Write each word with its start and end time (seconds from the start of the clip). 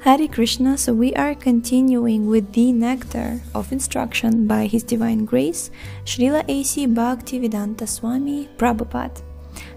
Hare 0.00 0.28
Krishna, 0.28 0.78
so 0.78 0.94
we 0.94 1.12
are 1.14 1.34
continuing 1.34 2.28
with 2.28 2.52
the 2.52 2.70
nectar 2.70 3.40
of 3.52 3.72
instruction 3.72 4.46
by 4.46 4.66
His 4.66 4.84
Divine 4.84 5.24
Grace, 5.24 5.72
Srila 6.04 6.44
A.C. 6.46 6.86
Bhaktivedanta 6.86 7.88
Swami 7.88 8.48
Prabhupada. 8.56 9.20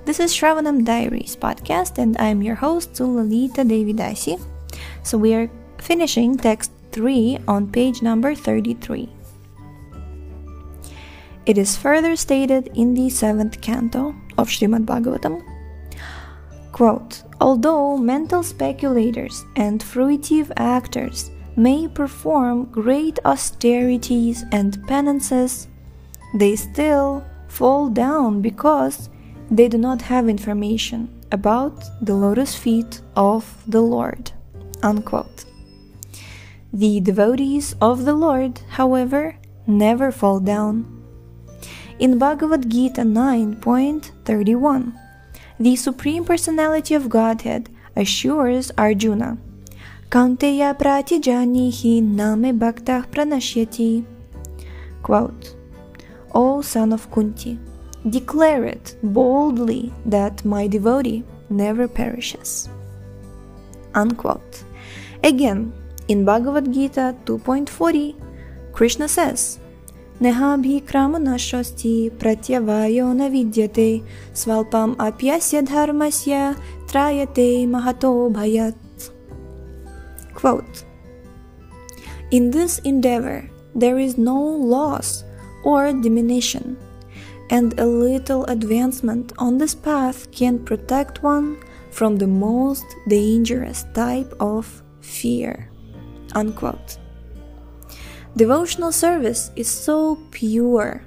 This 0.06 0.20
is 0.20 0.32
Shravanam 0.32 0.86
Diaries 0.86 1.36
podcast, 1.36 1.98
and 1.98 2.16
I'm 2.22 2.44
your 2.44 2.54
host, 2.54 2.94
Sulalita 2.94 3.66
Devidasi. 3.66 4.40
So 5.02 5.18
we 5.18 5.34
are 5.34 5.50
finishing 5.80 6.38
text 6.38 6.72
3 6.92 7.40
on 7.48 7.72
page 7.72 8.04
number 8.04 8.36
33. 8.36 9.10
It 11.48 11.58
is 11.58 11.76
further 11.76 12.16
stated 12.16 12.70
in 12.76 12.94
the 12.94 13.10
seventh 13.10 13.60
canto 13.60 14.14
of 14.38 14.50
Srimad 14.50 14.86
Bhagavatam 14.86 15.42
Quote, 16.72 17.24
Although 17.40 17.98
mental 17.98 18.44
speculators 18.44 19.44
and 19.56 19.82
fruitive 19.82 20.52
actors 20.58 21.32
may 21.56 21.88
perform 21.88 22.66
great 22.66 23.20
austerities 23.26 24.46
and 24.52 24.86
penances, 24.88 25.68
they 26.36 26.56
still 26.56 27.26
fall 27.48 27.90
down 27.90 28.42
because 28.42 29.10
they 29.50 29.68
do 29.68 29.78
not 29.78 30.02
have 30.04 30.30
information 30.30 31.10
about 31.32 31.84
the 32.02 32.16
lotus 32.16 32.56
feet 32.56 33.02
of 33.16 33.64
the 33.68 33.82
Lord. 33.82 34.32
Unquote. 34.84 35.46
The 36.72 37.02
devotees 37.02 37.76
of 37.82 38.06
the 38.06 38.14
Lord, 38.14 38.62
however, 38.70 39.36
never 39.68 40.12
fall 40.12 40.40
down. 40.40 40.86
In 42.00 42.18
Bhagavad 42.18 42.70
Gita 42.70 43.02
9.31, 43.02 44.94
the 45.62 45.76
Supreme 45.76 46.26
Personality 46.26 46.96
of 46.96 47.08
Godhead 47.08 47.70
assures 47.96 48.72
Arjuna, 48.80 49.38
Kaunteya 50.10 50.74
pratijanihi 50.74 52.02
name 52.02 52.58
bhaktah 52.58 53.06
pranashyati. 53.06 54.04
Quote, 55.04 55.54
O 56.34 56.64
son 56.64 56.92
of 56.92 57.12
Kunti, 57.12 57.60
declare 58.10 58.66
it 58.66 58.96
boldly 59.04 59.94
that 60.04 60.44
my 60.44 60.66
devotee 60.66 61.24
never 61.52 61.88
perishes. 61.88 62.68
Unquote. 63.94 64.64
Again, 65.24 65.74
in 66.08 66.26
Bhagavad 66.26 66.74
Gita 66.74 67.16
2.40, 67.26 68.16
Krishna 68.74 69.08
says, 69.08 69.60
Quote, 80.36 80.86
In 82.30 82.52
this 82.52 82.78
endeavor 82.86 83.50
there 83.74 83.98
is 83.98 84.20
no 84.20 84.40
loss 84.40 85.24
or 85.64 85.92
diminution, 85.92 86.78
and 87.50 87.74
a 87.80 87.86
little 87.86 88.46
advancement 88.46 89.34
on 89.40 89.58
this 89.58 89.74
path 89.74 90.30
can 90.32 90.64
protect 90.64 91.24
one 91.24 91.58
from 91.90 92.18
the 92.18 92.28
most 92.28 92.86
dangerous 93.08 93.86
type 93.96 94.32
of 94.40 94.84
fear. 95.02 95.72
Unquote. 96.36 97.00
Devotional 98.36 98.94
service 98.94 99.52
is 99.58 99.68
so 99.68 100.16
pure 100.32 101.04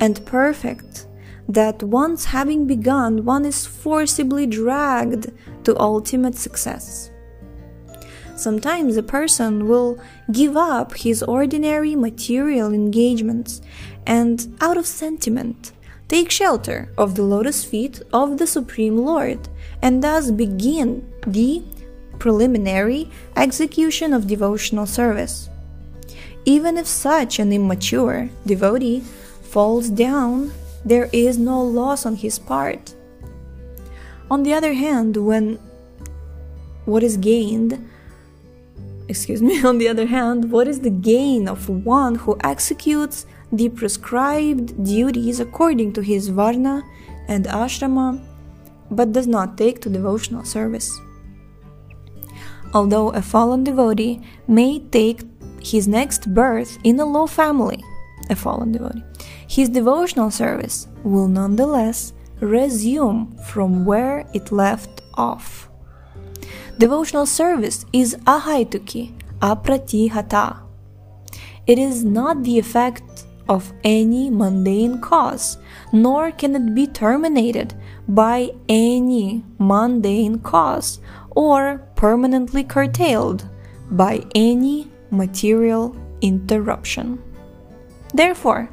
and 0.00 0.24
perfect 0.26 1.06
that 1.48 1.82
once 1.82 2.24
having 2.24 2.66
begun, 2.66 3.24
one 3.24 3.44
is 3.44 3.64
forcibly 3.64 4.46
dragged 4.46 5.30
to 5.62 5.78
ultimate 5.78 6.34
success. 6.34 7.10
Sometimes 8.34 8.96
a 8.96 9.02
person 9.04 9.68
will 9.68 10.00
give 10.32 10.56
up 10.56 10.96
his 10.96 11.22
ordinary 11.22 11.94
material 11.94 12.72
engagements 12.72 13.62
and, 14.06 14.56
out 14.60 14.76
of 14.76 14.86
sentiment, 14.86 15.70
take 16.08 16.30
shelter 16.30 16.92
of 16.98 17.14
the 17.14 17.22
lotus 17.22 17.64
feet 17.64 18.02
of 18.12 18.38
the 18.38 18.48
Supreme 18.48 18.98
Lord 18.98 19.48
and 19.80 20.02
thus 20.02 20.32
begin 20.32 21.08
the 21.24 21.62
preliminary 22.18 23.10
execution 23.36 24.12
of 24.12 24.26
devotional 24.26 24.86
service. 24.86 25.48
Even 26.44 26.76
if 26.76 26.86
such 26.86 27.38
an 27.38 27.52
immature 27.52 28.28
devotee 28.44 29.00
falls 29.42 29.88
down, 29.88 30.52
there 30.84 31.08
is 31.12 31.38
no 31.38 31.62
loss 31.62 32.04
on 32.04 32.16
his 32.16 32.38
part. 32.38 32.94
On 34.30 34.42
the 34.42 34.52
other 34.52 34.74
hand, 34.74 35.16
when 35.16 35.58
what 36.84 37.02
is 37.02 37.16
gained, 37.16 37.88
excuse 39.08 39.40
me, 39.40 39.64
on 39.70 39.78
the 39.78 39.88
other 39.88 40.06
hand, 40.06 40.50
what 40.50 40.68
is 40.68 40.80
the 40.80 40.90
gain 40.90 41.48
of 41.48 41.68
one 41.68 42.14
who 42.14 42.36
executes 42.44 43.26
the 43.50 43.70
prescribed 43.70 44.84
duties 44.84 45.40
according 45.40 45.92
to 45.94 46.02
his 46.02 46.28
varna 46.28 46.82
and 47.28 47.46
ashrama, 47.46 48.22
but 48.90 49.12
does 49.12 49.26
not 49.26 49.56
take 49.56 49.80
to 49.80 49.88
devotional 49.88 50.44
service? 50.44 50.90
Although 52.74 53.10
a 53.10 53.22
fallen 53.22 53.64
devotee 53.64 54.20
may 54.48 54.80
take 54.80 55.33
his 55.64 55.88
next 55.88 56.32
birth 56.34 56.78
in 56.84 57.00
a 57.00 57.04
low 57.04 57.26
family, 57.26 57.82
a 58.28 58.36
fallen 58.36 58.72
devotee, 58.72 59.02
his 59.48 59.68
devotional 59.68 60.30
service 60.30 60.88
will 61.02 61.26
nonetheless 61.26 62.12
resume 62.40 63.34
from 63.46 63.84
where 63.84 64.28
it 64.34 64.52
left 64.52 65.00
off. 65.14 65.70
Devotional 66.78 67.24
service 67.24 67.86
is 67.92 68.16
ahaituki, 68.26 69.14
apratihata. 69.40 70.60
It 71.66 71.78
is 71.78 72.04
not 72.04 72.42
the 72.42 72.58
effect 72.58 73.24
of 73.48 73.72
any 73.84 74.28
mundane 74.30 75.00
cause, 75.00 75.58
nor 75.92 76.30
can 76.30 76.54
it 76.56 76.74
be 76.74 76.86
terminated 76.86 77.74
by 78.08 78.50
any 78.68 79.44
mundane 79.58 80.38
cause 80.40 81.00
or 81.30 81.78
permanently 81.96 82.64
curtailed 82.64 83.48
by 83.90 84.22
any 84.34 84.90
material 85.14 85.96
interruption. 86.20 87.22
Therefore, 88.12 88.68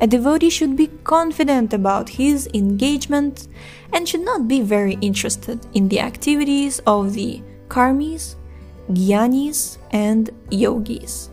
a 0.00 0.06
devotee 0.06 0.50
should 0.50 0.76
be 0.76 0.88
confident 1.04 1.72
about 1.72 2.08
his 2.08 2.48
engagement 2.54 3.48
and 3.92 4.08
should 4.08 4.24
not 4.24 4.48
be 4.48 4.60
very 4.60 4.94
interested 5.00 5.66
in 5.74 5.88
the 5.88 6.00
activities 6.00 6.80
of 6.86 7.12
the 7.14 7.42
karmis, 7.68 8.36
gyanis, 8.90 9.78
and 9.90 10.30
yogis. 10.50 11.30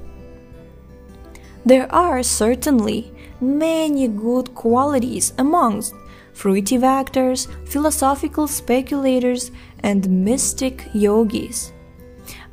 There 1.65 1.91
are 1.93 2.23
certainly 2.23 3.13
many 3.41 4.07
good 4.07 4.53
qualities 4.55 5.33
amongst 5.37 5.93
fruitive 6.33 6.83
actors, 6.83 7.47
philosophical 7.65 8.47
speculators, 8.47 9.51
and 9.79 10.07
mystic 10.23 10.85
yogis. 10.93 11.73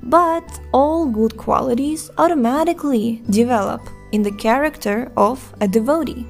But 0.04 0.60
all 0.72 1.06
good 1.06 1.36
qualities 1.36 2.10
automatically 2.18 3.22
develop 3.30 3.80
in 4.12 4.22
the 4.22 4.32
character 4.32 5.12
of 5.16 5.54
a 5.60 5.68
devotee. 5.68 6.26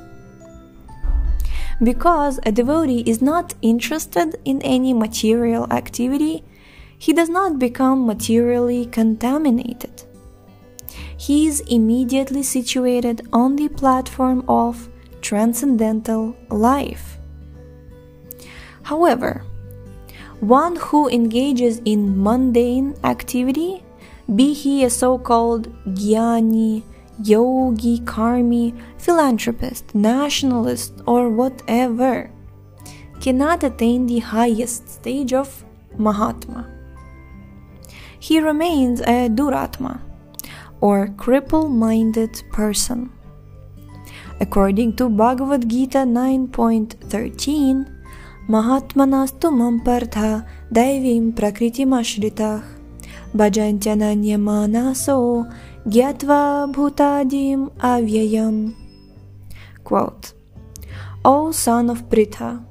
Because 1.81 2.39
a 2.43 2.51
devotee 2.51 3.03
is 3.05 3.21
not 3.21 3.53
interested 3.61 4.39
in 4.45 4.61
any 4.63 4.93
material 4.93 5.71
activity, 5.71 6.43
he 6.97 7.13
does 7.13 7.29
not 7.29 7.59
become 7.59 8.05
materially 8.05 8.87
contaminated. 8.87 10.03
He 11.15 11.47
is 11.47 11.59
immediately 11.61 12.43
situated 12.43 13.27
on 13.31 13.55
the 13.55 13.69
platform 13.69 14.43
of 14.47 14.89
transcendental 15.21 16.35
life. 16.49 17.17
However, 18.83 19.43
one 20.39 20.75
who 20.77 21.09
engages 21.09 21.81
in 21.85 22.21
mundane 22.23 22.95
activity, 23.03 23.83
be 24.33 24.53
he 24.53 24.83
a 24.83 24.89
so 24.89 25.17
called 25.17 25.73
jnani, 25.85 26.83
yogi, 27.23 27.99
karmi, 27.99 28.73
philanthropist, 28.97 29.95
nationalist, 29.95 30.93
or 31.05 31.29
whatever, 31.29 32.29
cannot 33.19 33.63
attain 33.63 34.05
the 34.05 34.19
highest 34.19 34.89
stage 34.89 35.33
of 35.33 35.63
Mahatma. 35.97 36.67
He 38.19 38.39
remains 38.39 39.01
a 39.01 39.29
Duratma, 39.29 40.01
or 40.81 41.07
cripple 41.07 41.69
minded 41.69 42.41
person. 42.51 43.11
According 44.39 44.95
to 44.97 45.09
Bhagavad 45.09 45.67
Gita 45.67 45.99
9.13, 45.99 47.93
Mahatmanastu 48.47 49.51
mampartha 49.51 50.45
daivim 50.71 51.33
prakritimashritah 51.33 52.63
bhajantyananyamanaso 53.35 55.45
gyatva 55.87 56.67
bhutadim 56.73 57.69
avyayam. 57.79 58.75
Quote, 59.85 60.33
O 61.23 61.51
son 61.53 61.89
of 61.89 62.09
Pritha, 62.09 62.65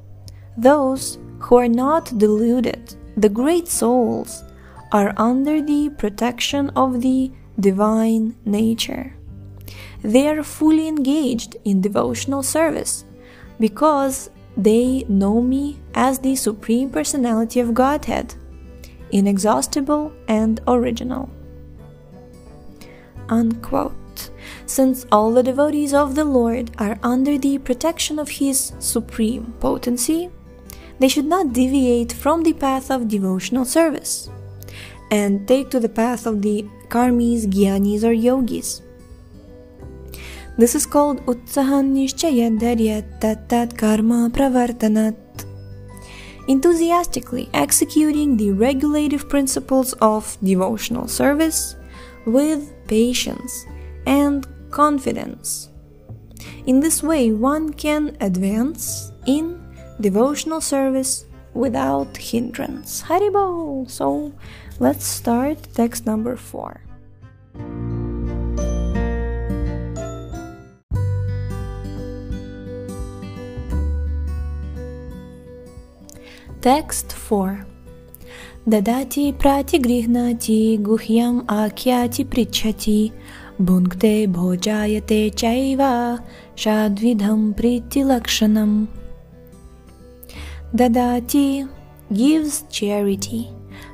those 0.55 1.19
who 1.39 1.57
are 1.57 1.69
not 1.69 2.19
deluded, 2.19 2.95
the 3.17 3.31
great 3.31 3.69
souls, 3.69 4.45
are 4.93 5.15
under 5.17 5.63
the 5.63 5.89
protection 5.97 6.69
of 6.77 7.01
the 7.01 7.33
divine 7.59 8.37
nature. 8.45 9.15
They 10.03 10.29
are 10.29 10.43
fully 10.43 10.87
engaged 10.87 11.57
in 11.65 11.81
devotional 11.81 12.43
service 12.43 13.07
because 13.59 14.29
they 14.59 15.07
know 15.09 15.41
me 15.41 15.81
as 15.95 16.19
the 16.19 16.37
Supreme 16.37 16.91
Personality 16.91 17.61
of 17.61 17.73
Godhead, 17.73 18.35
inexhaustible 19.11 20.13
and 20.29 20.61
original. 20.69 21.31
Unquote. 23.29 24.31
Since 24.67 25.07
all 25.13 25.33
the 25.33 25.43
devotees 25.43 25.93
of 25.93 26.15
the 26.15 26.25
Lord 26.25 26.71
are 26.79 26.99
under 27.03 27.39
the 27.39 27.59
protection 27.59 28.19
of 28.19 28.29
His 28.29 28.73
supreme 28.79 29.55
potency, 29.61 30.31
they 30.99 31.09
should 31.09 31.27
not 31.27 31.53
deviate 31.53 32.13
from 32.13 32.43
the 32.43 32.55
path 32.55 32.91
of 32.91 33.09
devotional 33.09 33.65
service 33.65 34.31
and 35.11 35.47
take 35.47 35.71
to 35.71 35.81
the 35.81 35.89
path 35.89 36.27
of 36.27 36.43
the 36.43 36.65
karmis, 36.89 37.47
gyanis, 37.47 38.03
or 38.03 38.13
yogis. 38.13 38.83
This 40.59 40.75
is 40.75 40.87
called 40.87 41.21
Utsahan 41.27 41.93
Tat 43.21 43.77
Karma 43.77 44.31
Pravartanat. 44.33 45.17
Enthusiastically 46.49 47.51
executing 47.53 48.37
the 48.37 48.53
regulative 48.53 49.29
principles 49.29 49.93
of 49.95 50.39
devotional 50.43 51.09
service 51.09 51.77
with 52.25 52.73
patience 52.89 53.67
and 54.07 54.47
confidence. 54.71 55.71
In 56.67 56.81
this 56.81 57.03
way, 57.03 57.33
one 57.33 57.73
can 57.73 58.17
advance 58.21 59.13
in 59.27 59.63
devotional 60.01 60.61
service 60.61 61.25
without 61.55 62.17
hindrance. 62.17 63.03
Haribol! 63.03 63.91
So, 63.91 64.33
let's 64.79 65.07
start 65.07 65.59
text 65.75 66.07
number 66.07 66.37
4. 66.37 66.83
Text 76.61 77.13
4 77.13 77.65
Dadati 78.67 79.33
pratigrihnati 79.33 80.79
guhyam 80.83 81.45
akyati 81.47 82.25
prichati 82.25 83.13
Bhunkte 83.61 84.27
bhojayate 84.27 85.31
chaiva 85.41 86.19
shadvidham 86.57 87.55
pritilakshanam. 87.55 88.89
Dadati 90.75 91.69
gives 92.13 92.65
charity. 92.69 93.53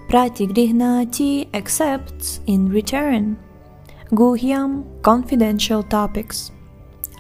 Pratigrihnati 0.09 1.49
accepts 1.53 2.41
in 2.47 2.71
return. 2.71 3.37
Guhyam 4.11 4.85
confidential 5.03 5.83
topics. 5.83 6.51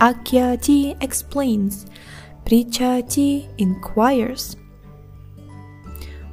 Akyati 0.00 0.96
explains. 1.02 1.84
Prichati 2.46 3.46
inquires. 3.58 4.56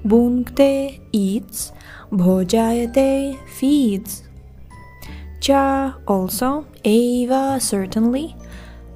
Bhunkte 0.05 0.99
eats. 1.11 1.71
Bhojayate 2.11 3.37
feeds. 3.47 4.23
Cha 5.39 5.95
also, 6.07 6.65
Eva 6.83 7.59
certainly, 7.61 8.35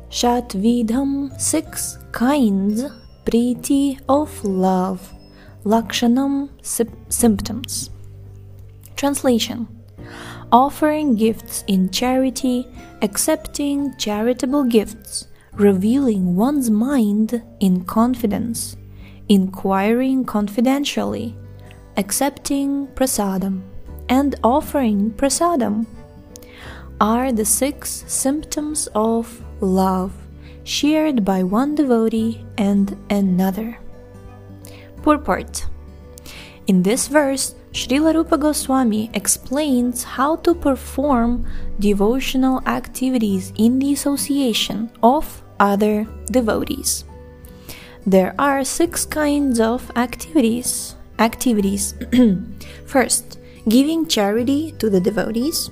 Shadvidham 0.09 1.39
six 1.39 1.97
kinds, 2.11 2.83
Priti 3.25 3.99
of 4.09 4.43
love, 4.43 5.13
Lakshanam 5.63 6.49
symptoms. 7.09 7.89
Translation 8.95 9.67
Offering 10.51 11.15
gifts 11.15 11.63
in 11.67 11.89
charity, 11.89 12.67
accepting 13.01 13.95
charitable 13.97 14.65
gifts, 14.65 15.27
revealing 15.53 16.35
one's 16.35 16.69
mind 16.69 17.41
in 17.59 17.85
confidence, 17.85 18.75
inquiring 19.29 20.25
confidentially, 20.25 21.35
accepting 21.97 22.87
prasadam, 22.87 23.61
and 24.09 24.35
offering 24.43 25.11
prasadam 25.11 25.85
are 26.99 27.31
the 27.31 27.45
six 27.45 28.03
symptoms 28.07 28.87
of 28.95 29.43
love 29.61 30.13
shared 30.63 31.25
by 31.25 31.43
one 31.43 31.75
devotee 31.75 32.45
and 32.57 32.95
another. 33.09 33.77
Purport 35.01 35.65
In 36.67 36.83
this 36.83 37.07
verse, 37.07 37.55
Srila 37.73 38.13
Rupa 38.13 38.37
Goswami 38.37 39.09
explains 39.13 40.03
how 40.03 40.37
to 40.37 40.53
perform 40.53 41.45
devotional 41.79 42.61
activities 42.67 43.51
in 43.57 43.79
the 43.79 43.91
association 43.93 44.91
of 45.01 45.43
other 45.59 46.07
devotees. 46.31 47.03
There 48.05 48.35
are 48.37 48.65
six 48.65 49.05
kinds 49.05 49.61
of 49.61 49.89
activities. 49.95 50.95
Activities. 51.19 51.95
First, 52.85 53.39
giving 53.69 54.07
charity 54.07 54.73
to 54.79 54.89
the 54.89 54.99
devotees. 54.99 55.71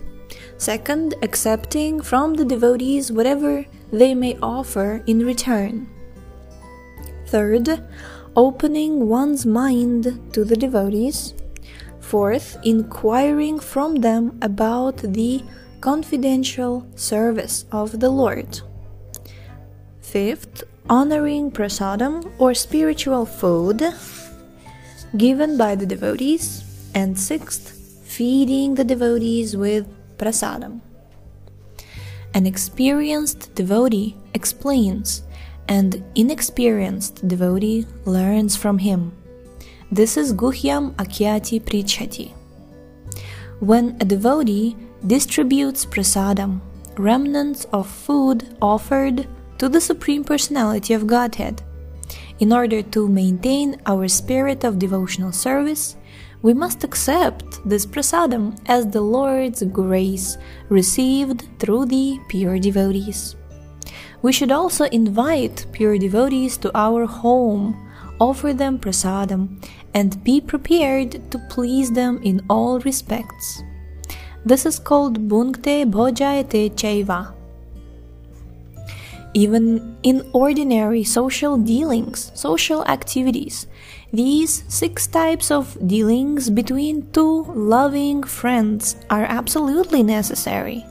Second, 0.57 1.15
accepting 1.23 1.99
from 1.99 2.35
the 2.35 2.45
devotees 2.45 3.11
whatever 3.11 3.65
they 3.91 4.15
may 4.15 4.37
offer 4.41 5.03
in 5.07 5.25
return. 5.25 5.89
Third, 7.27 7.83
opening 8.37 9.09
one's 9.09 9.45
mind 9.45 10.33
to 10.33 10.45
the 10.45 10.55
devotees. 10.55 11.33
Fourth, 11.99 12.57
inquiring 12.63 13.59
from 13.59 13.95
them 13.95 14.37
about 14.41 14.97
the 14.97 15.43
confidential 15.81 16.87
service 16.95 17.65
of 17.73 17.99
the 17.99 18.09
Lord. 18.09 18.61
Fifth, 20.00 20.63
honoring 20.91 21.50
prasadam 21.50 22.29
or 22.38 22.53
spiritual 22.53 23.25
food 23.25 23.81
given 25.15 25.57
by 25.57 25.74
the 25.74 25.86
devotees. 25.86 26.65
And 26.93 27.17
sixth, 27.17 27.71
feeding 28.03 28.75
the 28.75 28.83
devotees 28.83 29.55
with 29.55 29.88
prasadam. 30.17 30.81
An 32.33 32.45
experienced 32.45 33.55
devotee 33.55 34.17
explains, 34.33 35.24
and 35.69 36.03
inexperienced 36.15 37.25
devotee 37.25 37.88
learns 38.03 38.57
from 38.57 38.77
him. 38.79 39.13
This 39.89 40.17
is 40.17 40.33
Guhyam 40.33 40.93
Akyati 40.95 41.62
Prichati. 41.62 42.33
When 43.62 43.95
a 44.01 44.05
devotee 44.05 44.75
distributes 45.07 45.86
prasadam, 45.86 46.60
remnants 46.98 47.65
of 47.71 47.88
food 47.88 48.53
offered 48.62 49.27
to 49.62 49.70
the 49.70 49.80
Supreme 49.80 50.24
Personality 50.24 50.96
of 50.96 51.06
Godhead, 51.06 51.62
in 52.39 52.51
order 52.51 52.82
to 52.82 53.08
maintain 53.08 53.80
our 53.86 54.08
spirit 54.08 54.63
of 54.63 54.80
devotional 54.80 55.32
service, 55.32 55.98
we 56.41 56.51
must 56.56 56.84
accept 56.84 57.46
this 57.63 57.86
prasadam 57.86 58.58
as 58.65 58.88
the 58.88 59.01
Lord's 59.01 59.62
grace 59.62 60.39
received 60.70 61.48
through 61.60 61.86
the 61.86 62.20
pure 62.27 62.58
devotees. 62.58 63.36
We 64.24 64.32
should 64.34 64.51
also 64.51 64.86
invite 64.86 65.68
pure 65.72 66.00
devotees 66.00 66.58
to 66.58 66.72
our 66.74 67.06
home, 67.06 67.77
offer 68.20 68.53
them 68.53 68.80
prasadam, 68.80 69.63
and 69.94 70.24
be 70.24 70.41
prepared 70.41 71.30
to 71.30 71.38
please 71.50 71.91
them 71.91 72.20
in 72.24 72.41
all 72.50 72.80
respects. 72.80 73.62
This 74.44 74.65
is 74.65 74.80
called 74.80 75.30
Bhunkte 75.30 75.86
Bhojayate 75.86 76.74
Chaiva, 76.74 77.36
even 79.33 79.97
in 80.03 80.29
ordinary 80.33 81.03
social 81.03 81.57
dealings, 81.57 82.31
social 82.35 82.85
activities, 82.85 83.67
these 84.11 84.63
six 84.67 85.07
types 85.07 85.51
of 85.51 85.77
dealings 85.88 86.50
between 86.50 87.09
two 87.11 87.43
loving 87.53 88.23
friends 88.23 88.95
are 89.09 89.23
absolutely 89.23 90.03
necessary. 90.03 90.85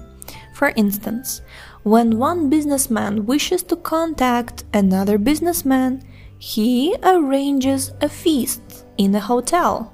For 0.54 0.72
instance, 0.76 1.42
when 1.82 2.18
one 2.18 2.50
businessman 2.50 3.26
wishes 3.26 3.62
to 3.64 3.76
contact 3.76 4.64
another 4.72 5.18
businessman, 5.18 6.02
he 6.38 6.94
arranges 7.02 7.92
a 8.00 8.08
feast 8.08 8.84
in 8.98 9.14
a 9.14 9.20
hotel 9.20 9.92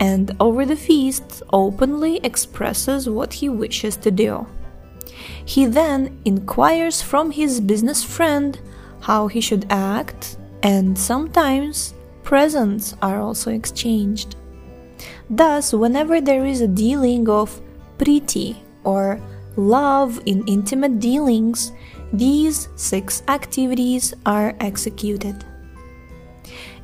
and 0.00 0.34
over 0.40 0.66
the 0.66 0.76
feast 0.76 1.42
openly 1.52 2.18
expresses 2.24 3.08
what 3.08 3.32
he 3.32 3.48
wishes 3.48 3.96
to 3.98 4.10
do. 4.10 4.46
He 5.44 5.66
then 5.66 6.18
inquires 6.24 7.02
from 7.02 7.30
his 7.30 7.60
business 7.60 8.02
friend 8.02 8.58
how 9.00 9.28
he 9.28 9.40
should 9.40 9.66
act, 9.70 10.38
and 10.62 10.98
sometimes 10.98 11.94
presents 12.22 12.94
are 13.02 13.20
also 13.20 13.50
exchanged. 13.50 14.36
Thus, 15.28 15.72
whenever 15.72 16.20
there 16.20 16.46
is 16.46 16.60
a 16.60 16.68
dealing 16.68 17.28
of 17.28 17.60
priti 17.98 18.56
or 18.84 19.20
love 19.56 20.20
in 20.26 20.46
intimate 20.46 20.98
dealings, 20.98 21.72
these 22.12 22.68
six 22.76 23.22
activities 23.28 24.14
are 24.24 24.54
executed. 24.60 25.44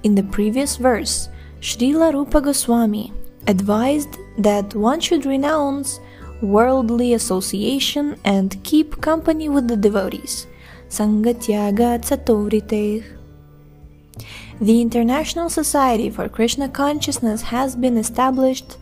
In 0.03 0.15
the 0.15 0.23
previous 0.25 0.77
verse, 0.77 1.29
Srila 1.61 2.13
Rupa 2.13 2.41
Goswami 2.41 3.13
advised 3.47 4.17
that 4.39 4.75
one 4.75 5.01
should 5.01 5.27
renounce 5.27 6.01
worldly 6.43 7.15
association 7.15 8.19
and 8.25 8.63
keep 8.65 9.01
company 9.01 9.49
with 9.49 9.69
the 9.69 9.77
devotees. 9.77 10.47
Sangatyagat 10.89 12.03
Satovritteh. 12.03 13.05
The 14.61 14.81
International 14.81 15.49
Society 15.49 16.11
for 16.11 16.29
Krishna 16.29 16.69
Consciousness 16.69 17.43
has 17.43 17.77
been 17.77 17.97
established 17.97 18.77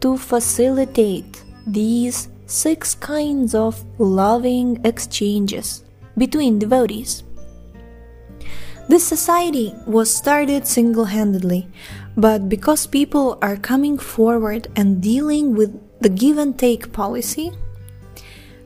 to 0.00 0.18
facilitate 0.18 1.42
these 1.66 2.28
six 2.46 2.94
kinds 2.94 3.54
of 3.54 3.84
loving 3.98 4.80
exchanges 4.84 5.84
between 6.18 6.58
devotees. 6.58 7.24
This 8.88 9.06
society 9.06 9.72
was 9.86 10.12
started 10.12 10.66
single 10.66 11.06
handedly, 11.06 11.68
but 12.16 12.48
because 12.48 12.86
people 12.86 13.38
are 13.40 13.56
coming 13.56 13.96
forward 13.96 14.68
and 14.76 15.00
dealing 15.00 15.54
with 15.54 15.72
the 16.02 16.08
give 16.08 16.36
and 16.38 16.58
take 16.58 16.92
policy, 16.92 17.52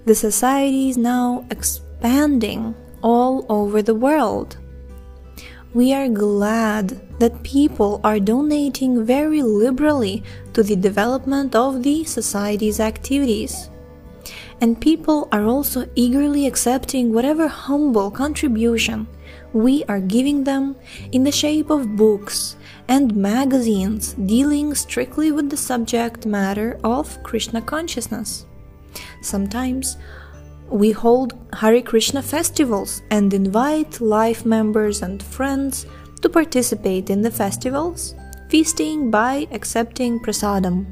the 0.06 0.14
society 0.14 0.88
is 0.88 0.96
now 0.96 1.44
expanding 1.50 2.74
all 3.02 3.44
over 3.48 3.82
the 3.82 3.94
world. 3.94 4.56
We 5.74 5.92
are 5.92 6.08
glad 6.08 7.18
that 7.18 7.42
people 7.42 8.00
are 8.02 8.18
donating 8.18 9.04
very 9.04 9.42
liberally 9.42 10.22
to 10.54 10.62
the 10.62 10.76
development 10.76 11.54
of 11.54 11.82
the 11.82 12.04
society's 12.04 12.80
activities. 12.80 13.68
And 14.62 14.80
people 14.80 15.28
are 15.32 15.44
also 15.44 15.86
eagerly 15.94 16.46
accepting 16.46 17.12
whatever 17.12 17.46
humble 17.48 18.10
contribution 18.10 19.06
we 19.52 19.84
are 19.84 20.00
giving 20.00 20.44
them 20.44 20.76
in 21.12 21.24
the 21.24 21.32
shape 21.32 21.70
of 21.70 21.96
books 21.96 22.56
and 22.88 23.14
magazines 23.16 24.14
dealing 24.14 24.74
strictly 24.74 25.32
with 25.32 25.50
the 25.50 25.56
subject 25.56 26.26
matter 26.26 26.78
of 26.84 27.22
Krishna 27.22 27.60
consciousness. 27.62 28.46
Sometimes 29.22 29.96
we 30.68 30.90
hold 30.90 31.34
Hare 31.52 31.82
Krishna 31.82 32.22
festivals 32.22 33.02
and 33.10 33.32
invite 33.32 34.00
life 34.00 34.44
members 34.44 35.02
and 35.02 35.22
friends 35.22 35.86
to 36.22 36.28
participate 36.28 37.10
in 37.10 37.22
the 37.22 37.30
festivals, 37.30 38.14
feasting 38.48 39.10
by 39.10 39.46
accepting 39.52 40.18
prasadam. 40.20 40.86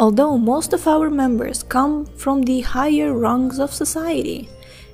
Although 0.00 0.38
most 0.38 0.72
of 0.72 0.88
our 0.88 1.08
members 1.08 1.62
come 1.62 2.06
from 2.06 2.42
the 2.42 2.60
higher 2.62 3.12
rungs 3.12 3.58
of 3.58 3.72
society, 3.72 4.48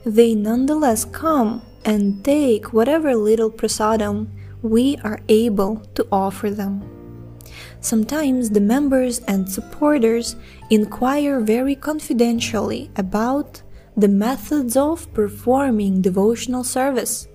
they 0.04 0.34
nonetheless 0.34 1.04
come 1.04 1.62
and 1.84 2.24
take 2.24 2.72
whatever 2.72 3.14
little 3.14 3.50
prasadam 3.50 4.28
we 4.62 4.96
are 5.04 5.20
able 5.28 5.76
to 5.94 6.06
offer 6.12 6.50
them. 6.50 6.82
Sometimes 7.80 8.50
the 8.50 8.60
members 8.60 9.20
and 9.20 9.48
supporters 9.48 10.36
inquire 10.68 11.40
very 11.40 11.74
confidentially 11.74 12.90
about 12.96 13.62
the 13.96 14.08
methods 14.08 14.76
of 14.76 15.12
performing 15.14 16.00
devotional 16.00 16.64
service, 16.64 17.26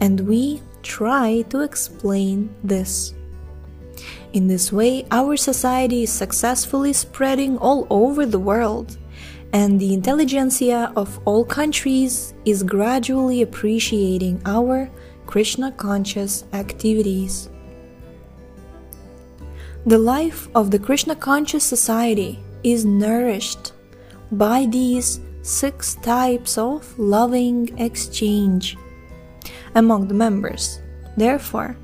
and 0.00 0.20
we 0.20 0.60
try 0.82 1.42
to 1.50 1.60
explain 1.60 2.54
this. 2.62 3.14
In 4.32 4.48
this 4.48 4.72
way, 4.72 5.06
our 5.10 5.36
society 5.36 6.02
is 6.02 6.12
successfully 6.12 6.92
spreading 6.92 7.56
all 7.58 7.86
over 7.88 8.26
the 8.26 8.38
world, 8.38 8.98
and 9.52 9.80
the 9.80 9.94
intelligentsia 9.94 10.92
of 10.96 11.20
all 11.24 11.44
countries 11.44 12.34
is 12.44 12.62
gradually 12.62 13.42
appreciating 13.42 14.40
our 14.44 14.90
Krishna 15.26 15.72
conscious 15.72 16.44
activities. 16.52 17.48
The 19.86 19.98
life 19.98 20.48
of 20.54 20.70
the 20.70 20.78
Krishna 20.78 21.14
conscious 21.14 21.64
society 21.64 22.38
is 22.64 22.84
nourished 22.84 23.72
by 24.32 24.66
these 24.66 25.20
six 25.42 25.94
types 25.96 26.58
of 26.58 26.98
loving 26.98 27.70
exchange 27.78 28.76
among 29.76 30.08
the 30.08 30.14
members. 30.14 30.80
Therefore, 31.16 31.76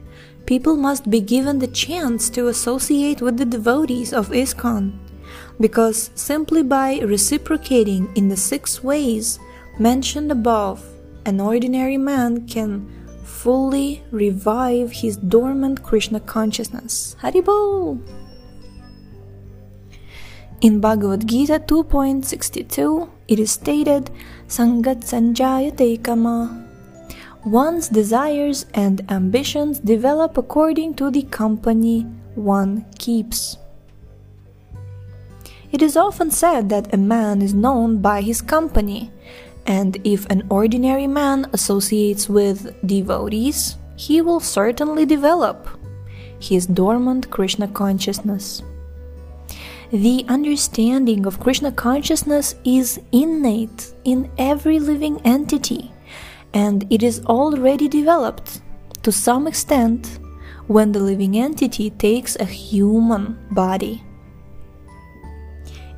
people 0.47 0.77
must 0.77 1.09
be 1.09 1.21
given 1.21 1.59
the 1.59 1.69
chance 1.69 2.29
to 2.31 2.49
associate 2.49 3.23
with 3.23 3.37
the 3.37 3.45
devotees 3.45 4.13
of 4.13 4.31
ISKCON, 4.31 4.99
because 5.61 6.11
simply 6.15 6.63
by 6.63 6.99
reciprocating 7.01 8.11
in 8.15 8.29
the 8.29 8.37
six 8.37 8.83
ways 8.83 9.39
mentioned 9.79 10.31
above, 10.31 10.85
an 11.25 11.41
ordinary 11.41 11.97
man 11.97 12.47
can 12.47 12.89
fully 13.25 14.03
revive 14.11 14.93
his 14.93 15.17
dormant 15.17 15.83
Krishna 15.83 16.21
consciousness. 16.21 17.17
Haribol! 17.21 18.01
In 20.61 20.81
Bhagavad 20.81 21.27
Gita 21.27 21.59
2.62, 21.59 23.09
it 23.27 23.41
is 23.41 23.51
stated, 23.51 24.11
Sangat 24.47 25.03
Sanjayate 25.03 26.05
Kama. 26.05 26.63
One's 27.45 27.89
desires 27.89 28.67
and 28.73 29.03
ambitions 29.11 29.81
develop 29.81 30.39
according 30.39 30.95
to 30.95 31.11
the 31.11 31.23
company 31.25 32.07
one 32.37 32.87
keeps. 33.01 33.57
It 35.73 35.81
is 35.81 35.97
often 35.97 36.31
said 36.31 36.69
that 36.69 36.93
a 36.93 36.99
man 36.99 37.41
is 37.41 37.55
known 37.55 38.03
by 38.03 38.21
his 38.21 38.43
company, 38.43 39.11
and 39.67 39.97
if 40.05 40.27
an 40.27 40.47
ordinary 40.51 41.07
man 41.07 41.47
associates 41.55 42.29
with 42.29 42.77
devotees, 42.87 43.77
he 43.97 44.21
will 44.21 44.41
certainly 44.41 45.07
develop 45.07 45.67
his 46.39 46.67
dormant 46.67 47.31
Krishna 47.31 47.69
consciousness. 47.69 48.63
The 49.93 50.27
understanding 50.29 51.25
of 51.27 51.41
Krishna 51.41 51.73
consciousness 51.73 52.55
is 52.65 53.01
innate 53.13 53.95
in 54.05 54.31
every 54.37 54.79
living 54.79 55.21
entity, 55.25 55.91
and 56.53 56.87
it 56.91 57.03
is 57.03 57.25
already 57.27 57.89
developed 57.89 58.61
to 59.03 59.13
some 59.13 59.47
extent 59.47 60.19
when 60.67 60.93
the 60.93 61.01
living 61.01 61.39
entity 61.39 61.91
takes 61.91 62.37
a 62.37 62.45
human 62.45 63.39
body. 63.51 64.03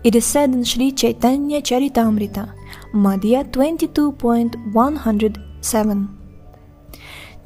It 0.05 0.15
is 0.15 0.25
said 0.27 0.53
in 0.53 0.65
Sri 0.65 0.93
Chaitanya 0.93 1.63
Charitamrita 1.63 2.53
Madhya 2.93 3.43
22.107 3.51 6.09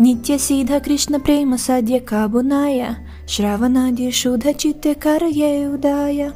Nitya 0.01 0.39
Siddha 0.47 0.83
Krishna 0.83 1.21
Prema 1.21 1.57
Sadhya 1.57 2.01
Kabunaya 2.01 2.99
Shravanadi 3.27 4.09
Shuddha 4.09 4.59
Chitte 4.59 4.97
Karaye 4.99 5.69
Udaya 5.71 6.35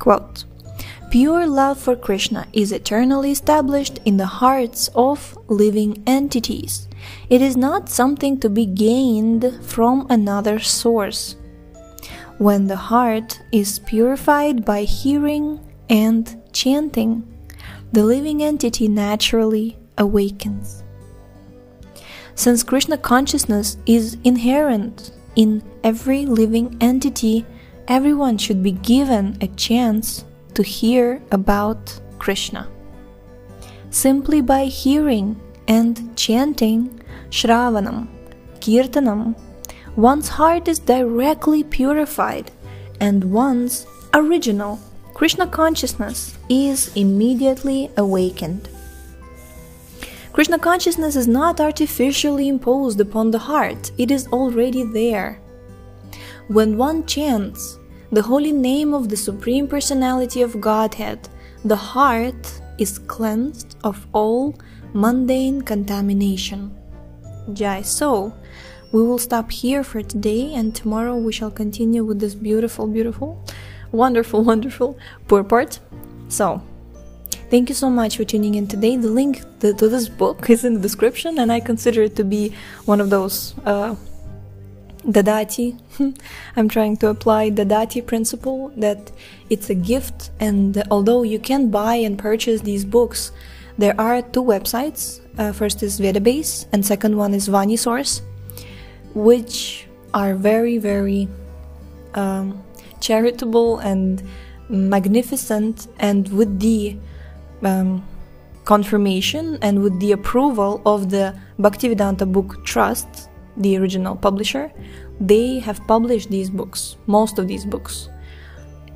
Quote 0.00 0.46
Pure 1.12 1.46
love 1.46 1.78
for 1.78 1.94
Krishna 1.94 2.48
is 2.52 2.72
eternally 2.72 3.30
established 3.30 4.00
in 4.04 4.16
the 4.16 4.26
hearts 4.26 4.90
of 4.96 5.38
living 5.48 6.02
entities. 6.08 6.88
It 7.30 7.40
is 7.40 7.56
not 7.56 7.88
something 7.88 8.40
to 8.40 8.50
be 8.50 8.66
gained 8.66 9.60
from 9.62 10.08
another 10.10 10.58
source. 10.58 11.36
When 12.38 12.66
the 12.66 12.76
heart 12.76 13.40
is 13.52 13.78
purified 13.78 14.64
by 14.64 14.82
hearing 14.82 15.60
and 15.88 16.42
chanting, 16.52 17.22
the 17.92 18.02
living 18.02 18.42
entity 18.42 18.88
naturally 18.88 19.78
awakens. 19.98 20.82
Since 22.34 22.64
Krishna 22.64 22.98
consciousness 22.98 23.76
is 23.86 24.16
inherent 24.24 25.12
in 25.36 25.62
every 25.84 26.26
living 26.26 26.76
entity, 26.80 27.46
everyone 27.86 28.36
should 28.36 28.64
be 28.64 28.72
given 28.72 29.38
a 29.40 29.46
chance 29.54 30.24
to 30.54 30.64
hear 30.64 31.22
about 31.30 32.00
Krishna. 32.18 32.68
Simply 33.90 34.40
by 34.40 34.64
hearing 34.64 35.40
and 35.68 36.16
chanting 36.16 37.00
Shravanam, 37.30 38.08
Kirtanam, 38.58 39.36
one's 39.96 40.28
heart 40.28 40.68
is 40.68 40.78
directly 40.78 41.62
purified 41.62 42.50
and 43.00 43.24
one's 43.24 43.86
original 44.12 44.78
Krishna 45.14 45.46
consciousness 45.46 46.36
is 46.48 46.90
immediately 46.96 47.88
awakened. 47.96 48.68
Krishna 50.32 50.58
consciousness 50.58 51.14
is 51.14 51.28
not 51.28 51.60
artificially 51.60 52.48
imposed 52.48 53.00
upon 53.00 53.30
the 53.30 53.38
heart, 53.38 53.92
it 53.96 54.10
is 54.10 54.26
already 54.28 54.82
there. 54.82 55.38
When 56.48 56.76
one 56.76 57.06
chants 57.06 57.78
the 58.10 58.22
holy 58.22 58.50
name 58.50 58.92
of 58.92 59.08
the 59.08 59.16
Supreme 59.16 59.68
Personality 59.68 60.42
of 60.42 60.60
Godhead, 60.60 61.28
the 61.64 61.76
heart 61.76 62.60
is 62.78 62.98
cleansed 62.98 63.76
of 63.84 64.04
all 64.12 64.56
mundane 64.92 65.62
contamination. 65.62 66.76
Jai. 67.52 67.82
So, 67.82 68.34
we 68.94 69.02
will 69.02 69.18
stop 69.18 69.50
here 69.50 69.82
for 69.82 70.02
today, 70.02 70.54
and 70.54 70.72
tomorrow 70.72 71.16
we 71.16 71.32
shall 71.32 71.50
continue 71.50 72.04
with 72.04 72.20
this 72.20 72.32
beautiful, 72.32 72.86
beautiful, 72.86 73.44
wonderful, 73.90 74.44
wonderful 74.50 74.96
purport. 75.26 75.80
So, 76.28 76.62
thank 77.50 77.68
you 77.68 77.74
so 77.74 77.90
much 77.90 78.16
for 78.16 78.24
tuning 78.24 78.54
in 78.54 78.68
today. 78.68 78.96
The 78.96 79.08
link 79.08 79.42
to, 79.58 79.74
to 79.74 79.88
this 79.88 80.08
book 80.08 80.48
is 80.48 80.64
in 80.64 80.74
the 80.74 80.80
description, 80.80 81.40
and 81.40 81.50
I 81.50 81.58
consider 81.58 82.04
it 82.04 82.14
to 82.14 82.24
be 82.24 82.54
one 82.84 83.00
of 83.00 83.10
those. 83.10 83.54
Uh, 83.66 83.96
Dadati. 85.04 85.76
I'm 86.56 86.68
trying 86.68 86.96
to 86.98 87.08
apply 87.08 87.50
the 87.50 87.64
Dadati 87.66 88.06
principle 88.06 88.72
that 88.76 89.10
it's 89.50 89.70
a 89.70 89.74
gift, 89.74 90.30
and 90.38 90.82
although 90.90 91.24
you 91.24 91.40
can 91.40 91.68
buy 91.68 91.96
and 91.96 92.16
purchase 92.16 92.60
these 92.60 92.84
books, 92.84 93.32
there 93.76 94.00
are 94.00 94.22
two 94.22 94.42
websites. 94.42 95.20
Uh, 95.36 95.50
first 95.52 95.82
is 95.82 95.98
Vedabase, 95.98 96.66
and 96.72 96.86
second 96.86 97.16
one 97.16 97.34
is 97.34 97.48
VaniSource, 97.48 98.22
which 99.14 99.86
are 100.12 100.34
very, 100.34 100.78
very 100.78 101.28
um, 102.14 102.62
charitable 103.00 103.78
and 103.78 104.22
magnificent, 104.68 105.88
and 105.98 106.28
with 106.28 106.60
the 106.60 106.96
um, 107.62 108.04
confirmation 108.64 109.58
and 109.62 109.82
with 109.82 109.98
the 110.00 110.12
approval 110.12 110.80
of 110.86 111.10
the 111.10 111.38
Bhaktivedanta 111.58 112.30
Book 112.30 112.64
Trust 112.64 113.28
the 113.56 113.76
original 113.76 114.16
publisher, 114.16 114.72
they 115.20 115.58
have 115.60 115.86
published 115.86 116.30
these 116.30 116.50
books, 116.50 116.96
most 117.06 117.38
of 117.38 117.46
these 117.46 117.64
books, 117.64 118.08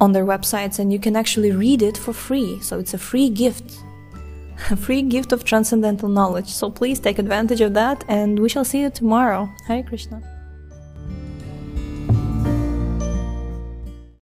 on 0.01 0.13
their 0.13 0.25
websites, 0.25 0.79
and 0.79 0.93
you 0.93 0.99
can 0.99 1.17
actually 1.17 1.53
read 1.53 1.83
it 1.83 1.97
for 1.97 2.13
free. 2.13 2.59
So 2.61 2.79
it's 2.79 2.95
a 2.95 2.99
free 2.99 3.29
gift, 3.31 3.79
a 4.71 4.77
free 4.77 5.03
gift 5.03 5.33
of 5.33 5.45
transcendental 5.45 6.09
knowledge. 6.09 6.49
So 6.49 6.71
please 6.71 7.01
take 7.01 7.19
advantage 7.19 7.61
of 7.61 7.75
that, 7.75 8.05
and 8.09 8.39
we 8.39 8.49
shall 8.49 8.65
see 8.65 8.81
you 8.81 8.91
tomorrow. 8.91 9.49
Hare 9.67 9.83
Krishna. 9.83 10.38